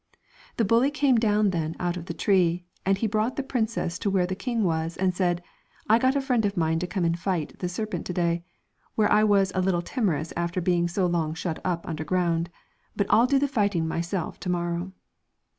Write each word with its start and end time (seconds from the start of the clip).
The 0.57 0.65
bully 0.65 0.89
came 0.89 1.17
down 1.17 1.51
then 1.51 1.75
out 1.79 1.95
of 1.95 2.07
the 2.07 2.13
tree, 2.15 2.65
and 2.87 2.97
he 2.97 3.05
brought 3.05 3.35
the 3.35 3.43
princess 3.43 3.99
to 3.99 4.09
where 4.09 4.25
the 4.25 4.33
king 4.33 4.63
was, 4.63 4.97
and 4.97 5.13
he 5.13 5.15
said,' 5.15 5.43
I 5.91 5.99
got 5.99 6.15
a 6.15 6.21
friend 6.21 6.43
of 6.43 6.57
mine 6.57 6.79
to 6.79 6.87
come 6.87 7.05
and 7.05 7.19
fight 7.19 7.59
the 7.59 7.69
serpent 7.69 8.07
to 8.07 8.13
day, 8.13 8.43
where 8.95 9.11
I 9.11 9.23
was 9.23 9.51
a 9.53 9.61
little 9.61 9.83
timorous 9.83 10.33
after 10.35 10.59
being 10.59 10.87
so 10.87 11.05
long 11.05 11.35
shut 11.35 11.59
up 11.63 11.87
underground, 11.87 12.49
but 12.95 13.05
I'll 13.11 13.27
do 13.27 13.37
the 13.37 13.47
fighting 13.47 13.87
myself 13.87 14.39
to 14.39 14.49
morrow.' 14.49 14.91